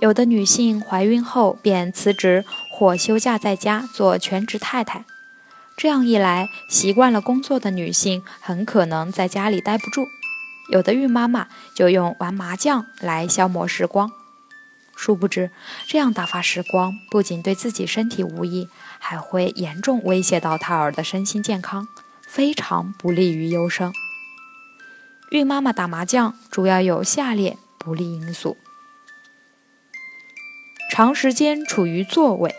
[0.00, 5.04] 有的女性怀孕后便辞职或休假在家做全职太太，
[5.76, 10.06] 这样一来，习惯了工作的女性很可能在家里待不住。
[10.70, 14.12] 有的孕妈妈就用玩麻将来消磨时光，
[14.94, 15.50] 殊不知
[15.88, 18.68] 这样打发时光不仅对自己身体无益，
[19.00, 21.88] 还会严重威胁到胎儿的身心健康，
[22.22, 23.92] 非常不利于优生。
[25.30, 28.56] 孕妈妈打麻将主要有下列不利因素。
[30.98, 32.52] 长时间处于坐位，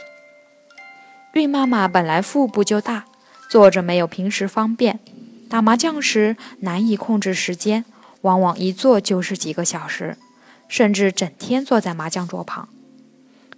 [1.34, 3.04] 孕妈妈本来腹部就大，
[3.50, 4.98] 坐着没有平时方便。
[5.50, 7.84] 打麻将时难以控制时间，
[8.22, 10.16] 往往一坐就是几个小时，
[10.70, 12.70] 甚至整天坐在麻将桌旁。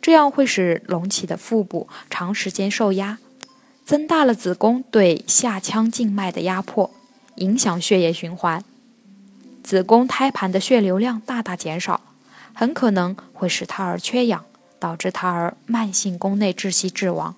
[0.02, 3.20] 这样会使隆起的腹部长时间受压，
[3.86, 6.90] 增大了子宫对下腔静脉的压迫，
[7.36, 8.64] 影响血液循环，
[9.64, 12.02] 子宫胎盘的血流量大大减少，
[12.56, 14.44] 很可能会使胎儿缺氧。
[14.82, 17.36] 导致胎儿慢性宫内窒息致亡。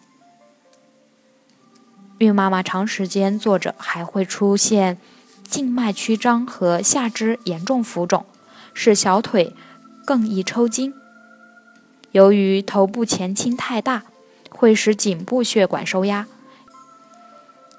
[2.19, 4.97] 孕妈妈长时间坐着，还会出现
[5.43, 8.25] 静脉曲张和下肢严重浮肿，
[8.73, 9.53] 使小腿
[10.05, 10.93] 更易抽筋。
[12.13, 14.03] 由于头部前倾太大，
[14.49, 16.27] 会使颈部血管收压，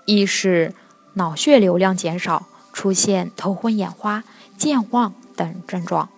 [0.05, 0.75] 易使
[1.15, 4.25] 脑血流量减少，出现头昏眼花、
[4.59, 6.11] 健忘等症状，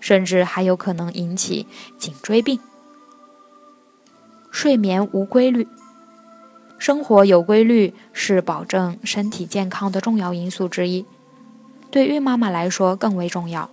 [0.00, 2.58] 甚至还有可能引起颈椎病。
[4.52, 5.66] 睡眠无规律，
[6.78, 11.06] 生活有规律是保证身体健康的重要因素之一，
[11.90, 13.70] 对孕妈妈来说更为重要。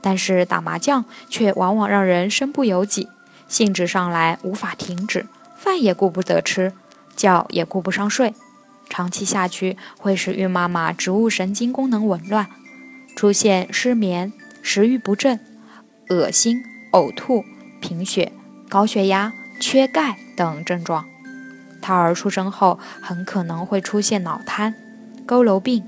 [0.00, 3.08] 但是打麻将却往往让人身不由己，
[3.46, 6.72] 兴致上来无法停止，饭也顾不得吃，
[7.14, 8.34] 觉也顾不上睡，
[8.88, 12.48] 长期下去会使孕妈妈植物神经功能紊乱，
[13.14, 14.32] 出现失眠、
[14.62, 15.38] 食欲不振、
[16.08, 17.44] 恶心、呕吐、
[17.82, 18.32] 贫血、
[18.70, 19.34] 高血压。
[19.60, 21.04] 缺钙等症状，
[21.82, 24.74] 胎儿出生后很可能会出现脑瘫、
[25.26, 25.84] 佝偻病、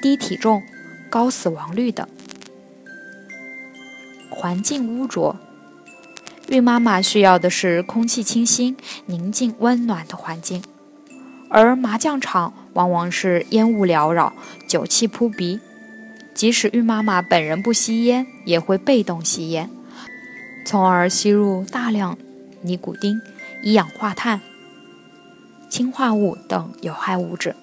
[0.00, 0.62] 低体重、
[1.10, 2.06] 高死亡率等。
[4.30, 5.36] 环境污浊，
[6.48, 8.76] 孕妈妈需要的是空气清新、
[9.06, 10.62] 宁静、温暖的环境，
[11.50, 14.32] 而麻将场往往是烟雾缭绕、
[14.68, 15.60] 酒气扑鼻，
[16.32, 19.68] 即使孕妈妈本人不吸烟，也会被动吸烟，
[20.64, 22.16] 从而吸入大量。
[22.62, 23.20] 尼古丁、
[23.62, 24.40] 一氧化碳、
[25.68, 27.56] 氰化物等有害物质，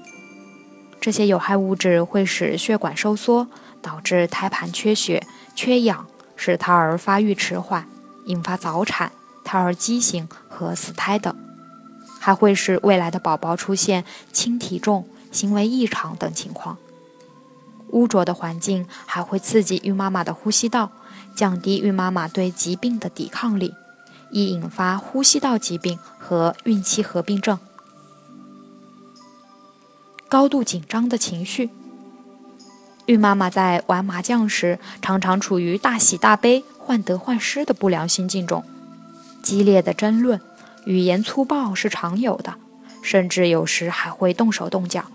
[1.00, 3.47] 这些有害物质会使血管收缩，
[3.81, 5.25] 导致胎盘缺血、
[5.56, 7.88] 缺氧，使胎儿发育迟缓，
[8.25, 9.12] 引发早产、
[9.44, 11.35] 胎儿畸形和死胎等，
[12.19, 16.78] 还会使未来的宝宝出现轻体重、行为异常等情况。
[17.91, 20.91] 污浊的环境还会刺激孕妈妈的呼吸道，
[21.35, 23.74] 降低孕妈妈对疾病的抵抗力。
[24.31, 27.57] 易引发呼吸道疾病和孕期合并症。
[30.29, 31.69] 高度紧张的情绪，
[33.05, 38.63] 孕妈妈在玩麻将时，常常处于大喜大悲、患得患失的不良心境中，
[39.41, 40.41] 激烈的争论、
[40.85, 42.55] 语言粗暴是常有的，
[43.01, 45.05] 甚至有时还会动手动脚。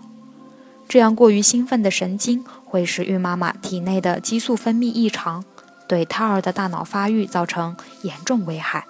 [0.89, 5.45] 这样过于兴奋的神经会使孕妈妈体内的激素分泌异常，
[5.87, 8.85] 对胎儿的大脑发育造成严重危害。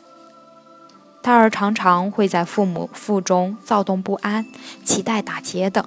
[1.24, 4.46] 胎儿常常会在父母腹中躁动不安、
[4.86, 5.84] 脐带打结等。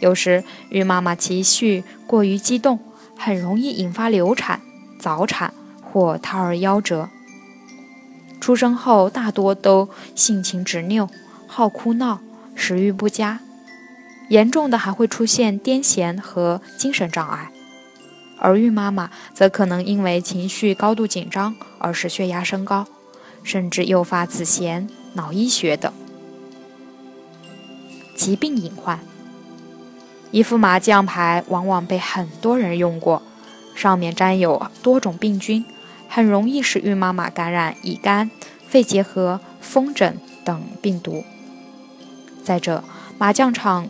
[0.00, 2.80] 有时孕妈妈情绪过于激动，
[3.16, 4.60] 很容易引发流产、
[4.98, 7.08] 早产或胎儿夭折。
[8.40, 11.08] 出生后大多都性情执拗、
[11.46, 12.18] 好哭闹、
[12.56, 13.38] 食欲不佳，
[14.28, 17.52] 严重的还会出现癫痫和精神障碍。
[18.40, 22.84] 而孕妈妈则可能因为情绪高度紧张而使血压升高。
[23.44, 25.92] 甚至诱发子痫、脑溢血等
[28.16, 28.98] 疾病隐患。
[30.32, 33.22] 一副麻将牌往往被很多人用过，
[33.76, 35.64] 上面沾有多种病菌，
[36.08, 38.28] 很容易使孕妈妈感染乙肝、
[38.66, 41.24] 肺结核、风疹、等病毒。
[42.42, 42.82] 再者，
[43.16, 43.88] 麻将场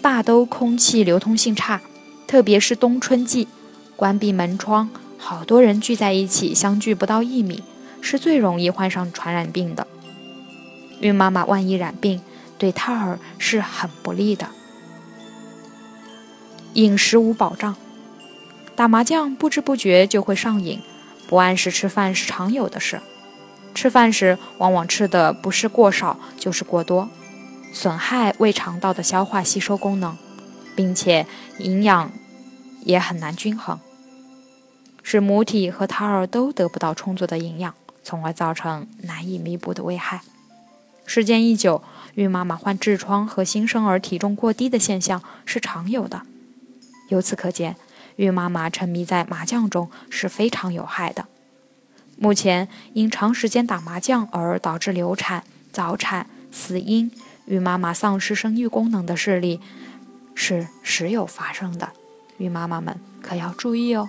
[0.00, 1.82] 大都空气流通性差，
[2.26, 3.48] 特别是冬春季，
[3.94, 4.88] 关闭门窗，
[5.18, 7.62] 好多人聚在一起，相距不到一米，
[8.02, 9.86] 是最容易患上传染病的。
[11.00, 12.20] 孕妈妈万一染病，
[12.58, 14.48] 对胎儿是很不利的。
[16.74, 17.74] 饮食无保障，
[18.76, 20.80] 打麻将不知不觉就会上瘾，
[21.28, 23.00] 不按时吃饭是常有的事。
[23.74, 27.08] 吃饭时往往吃的不是过少就是过多，
[27.72, 30.16] 损害胃肠道的消化吸收功能，
[30.76, 31.26] 并且
[31.58, 32.12] 营养
[32.82, 33.78] 也很难均衡，
[35.02, 40.22] 使母体和胎儿都得不到充足的营养，从而造成难以弥补的危害。
[41.04, 41.82] 时间一久，
[42.14, 46.22] 孕妈妈患痔疮和新生儿体重过低的现象是常有的。
[47.08, 47.76] 由此可见，
[48.16, 51.26] 孕妈妈沉迷在麻将中是非常有害的。
[52.16, 57.10] 目前，因长时间打麻将而导致流产、早产、死婴、
[57.46, 59.60] 孕妈妈丧失生育功能的事例
[60.34, 61.90] 是时有发生的，
[62.38, 64.08] 孕妈妈们可要注意哦。